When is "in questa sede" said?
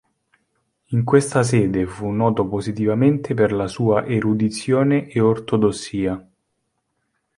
0.87-1.85